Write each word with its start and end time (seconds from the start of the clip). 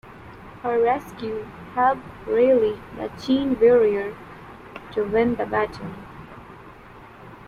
Her 0.63 0.81
rescue 0.81 1.43
helped 1.75 2.01
rally 2.25 2.81
the 2.97 3.11
Cheyenne 3.21 3.59
warriors 3.59 4.15
to 4.93 5.03
win 5.03 5.35
the 5.35 5.45
battle. 5.45 5.91